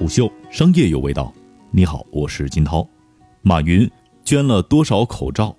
[0.00, 1.30] 虎嗅商业有味道，
[1.70, 2.88] 你好，我是金涛。
[3.42, 3.86] 马云
[4.24, 5.54] 捐了多少口罩？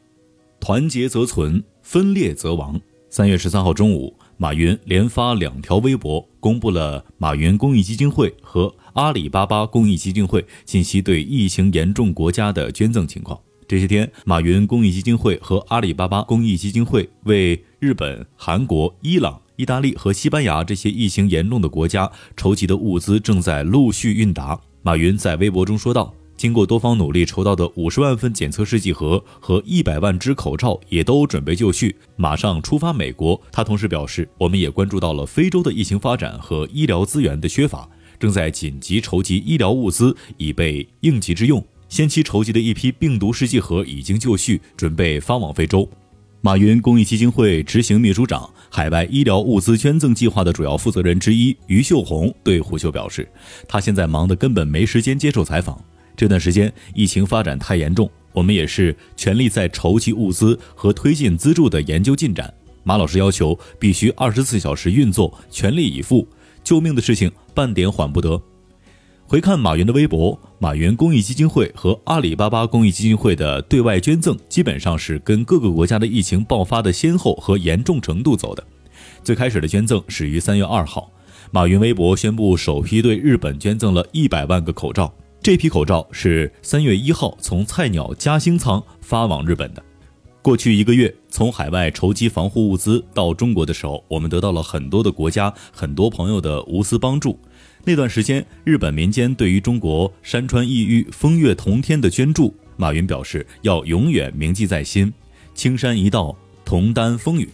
[0.59, 2.81] 团结则存，分裂则亡。
[3.07, 13.39] 三月十三号中午，马云连发两条微博，公布了马云公益基金会和阿里巴巴公益基金会近期对疫情严重国家的捐赠情况。
[13.67, 19.39] 这些天，马云公益基金会和阿里巴巴公益基金会为日本、韩国、伊朗。
[19.61, 24.59] 意大利和西班牙这些疫情严重的国家筹集的物资正在陆续运达。
[24.81, 37.87] 马云在微博中说道：“经过多方努力筹到的五十万份检测试剂盒和一百万只口罩也都准备就绪，马上出发美国。”他同时表示：“我们也关注到了非洲的疫情发展和医疗资源的缺乏，
[38.19, 41.63] 正在紧急筹集医疗物资以备应急之用。
[41.87, 45.87] 先期筹集的一批病毒试剂盒已经就绪，准备发往非洲。”
[46.43, 53.27] 马云公益基金会执行秘书长、海外医疗物资捐赠计划的主要负责人之一于秀红对胡秀表示
[53.67, 55.77] ：“他现在忙得根本没时间接受采访。
[56.15, 62.51] 这段时间疫情发展太严重，我们也是全力在筹集物资和推进资助的研究进展。
[62.83, 66.25] 马老师要求必须二十四小时运作，全力以赴，
[66.63, 68.41] 救命的事情半点缓不得。”
[69.31, 78.61] 回看马云的微博，马云公益基金会和阿里巴巴公益基金会的对外捐赠基本上是跟各个国家的疫情爆发的先后和严重程度走的。
[79.23, 81.09] 最开始的捐赠始于三月二号，
[81.49, 85.09] 马云微博宣布首批对日本捐赠了一百万个口罩，
[85.41, 89.81] 这批口罩是三月一号从菜鸟嘉兴仓发往日本的。
[90.41, 97.39] 过去一个月，从海外筹集防护物资到中国的时候，我们得到了很多的国家、很多朋友的无私帮助。
[97.83, 105.11] 那段时间，日本民间对于中国山川异域、风月同天的捐助，马云表示要永远铭记在心。
[105.55, 107.49] 青山一道，同担风雨。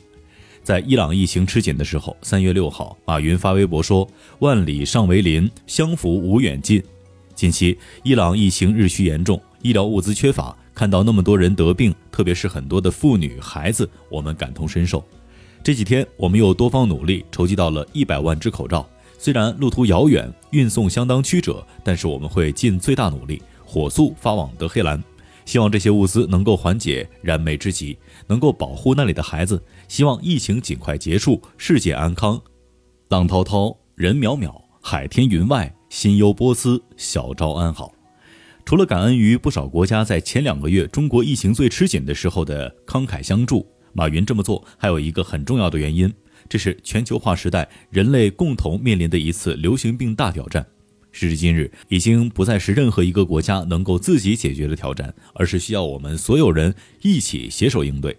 [0.64, 4.06] 在伊朗疫情吃紧的时候，三月六号，马云发微博说
[4.40, 6.84] ：“万里尚为邻，相扶无远近。”
[7.34, 15.02] 近期，伊朗疫情日趋严重，医疗物资缺乏，看到那么多人得病，特别是很多的妇女孩子，我们感同身受。
[15.64, 18.88] 这几天，我们又多方努力，筹集到了一百万只口罩。
[19.18, 25.04] 虽然路途遥远，运送相当曲折，但是我们会尽最大努力，火速发往德黑兰。
[25.46, 29.64] 希望这些物资能够缓解燃眉之急，能够保护那里的孩子。
[29.88, 32.40] 希望疫情尽快结束，世界安康。
[33.08, 37.94] 浪滔滔，人渺渺，海天云外，心忧波斯，小昭安好。
[38.66, 46.14] 除了感恩于不少国家在前两个月中国疫情最吃紧的时候的慷慨相助，马云这么做还有一个很重要的原因。
[46.50, 50.66] 这是全球化时代人类共同面临的一次流行病大挑战。
[51.12, 58.16] 时至今日，已经不再是任何一个国家能够自己解决的挑战，而是需要我们所有人一起携手应对。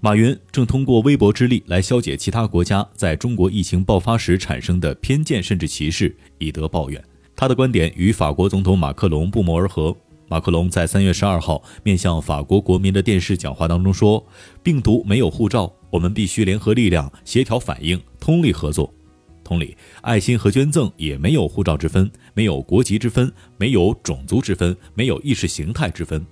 [0.00, 7.02] 马云正通过微博之力来消解其他国家在中国疫情爆发时产生的偏见甚至歧视，以德报怨。
[7.36, 9.96] 他的观点与法国总统马克龙不谋而合。
[10.28, 14.24] 马克龙在三月十二号面向法国国民的电视讲话当中说
[14.62, 18.92] ：“病毒没有护照，我们必须联合力量，协调反应，通力合作。
[19.42, 26.24] 同理，爱心和捐赠也没有护照之分，没有国籍之分，没有种族之分，没有意识形态之分。”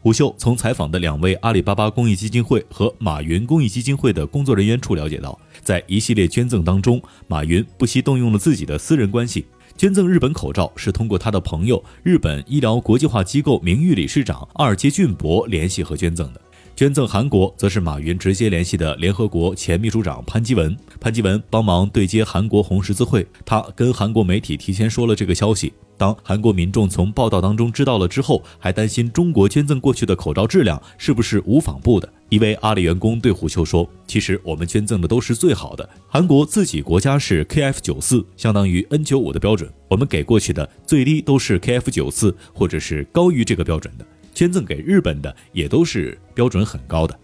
[0.00, 9.46] 虎嗅从采访的两位阿里巴巴公益基金会和马云公益基金会的工作人员处了解到，在一系列捐赠当中，马云不惜动用了自己的私人关系。
[9.76, 16.40] 捐赠日本口罩是通过他的朋友日本医疗国际化机构名誉理事长二阶俊博联系和捐赠的。
[16.74, 25.72] 捐赠韩国则是马云直接联系的联合国前秘书长潘基文，潘基文帮忙对接韩国红十字会，他跟韩国媒体提前说了这个消息。
[25.98, 32.10] 当韩国民众从报道当中知道了之后，还担心中国捐赠过去的口罩质量是不是无纺布的。
[32.30, 35.88] 一位阿里员工对虎嗅说：“其实我们捐赠的都是最好的。
[36.08, 44.06] 韩国自己国家是 KF 九四，相当于 N 九五的标准，我们给过去的最低都是 KF 九四，或者是高于这个标准的。
[44.34, 47.18] 捐赠给日本的也都是标准很高的。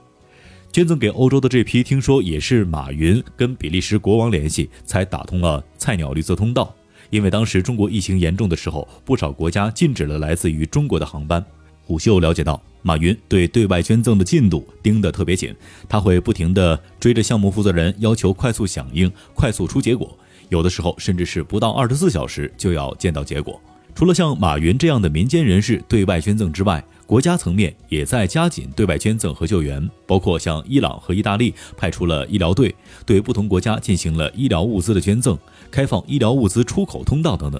[0.70, 6.74] 捐赠给欧洲的这批，听说也是马云跟比利时国王联系，才打通了菜鸟绿色通道。”
[7.10, 11.42] 因为当时中国疫情严重的时候，不少国家禁止了来自于中国的航班。
[11.82, 15.54] 虎嗅了解到，马云对对外捐赠的进度盯得特别紧，
[15.88, 20.14] 他会不停地追着项目负责人，要求快速响应、快速出结果，
[20.50, 23.58] 有的时候甚至是不到二十四小时就要见到结果。
[23.94, 32.74] 除了像马云这样的民间人士对外捐赠之外，国家层面也在加紧对外捐赠和救援，包括向伊朗和意大利派出了医疗队，
[33.06, 35.38] 对不同国家进行了医疗物资的捐赠，
[35.70, 37.58] 开放医疗物资出口通道等等。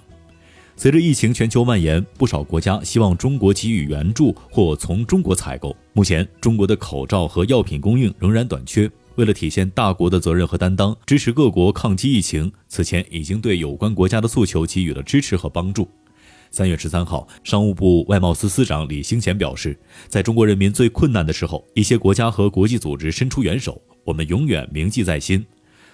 [0.77, 5.75] 随着疫情全球蔓延，不少国家希望中国给予援助或从中国采购。
[5.95, 8.89] 目前，中国的口罩和药品供应仍然短缺。
[9.15, 15.89] 为了体现大国的责任和担当，支持各国抗击疫情，此前已经对有关国家的诉求给予了支持和帮助。
[16.50, 19.79] 三月十三号，商务部外贸司司长李兴贤表示，
[20.09, 25.45] 在中国人民最困难的时候，一些国家和国际组织伸出援手，我们永远铭记在心。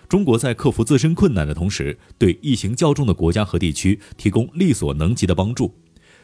[0.08, 5.74] 中国在克服自身困难的同时，对疫情较重的国家和地区提供力所能及的帮助。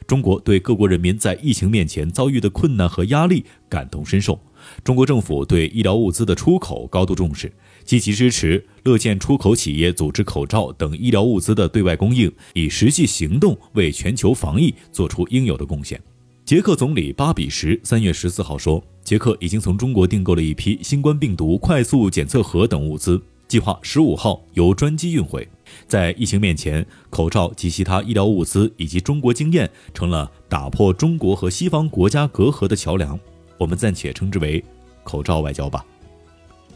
[0.07, 4.41] 中国对各国人民在疫情面前遭遇的困难和压力感同身受。
[4.83, 7.53] 中国政府对医疗物资的出口高度重视，
[7.91, 16.01] 积极支持乐见出口企业组织口罩等医疗物资的对外供应，以实际行动为全球防疫做出应有的贡献。
[16.45, 23.21] 捷克总理巴比什三月十四号说，捷克已经从中国订购了一批新冠病毒快速检测盒等物资。
[23.49, 25.45] 计划十五号由专机运回。
[25.89, 33.19] 在疫情面前，口罩及其他医疗物资以及中国经验成了打破中国和西方国家隔阂的桥梁。
[33.59, 34.65] 我们暂且称之为
[35.03, 35.85] “口罩外交”吧。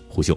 [0.08, 0.36] 胡秀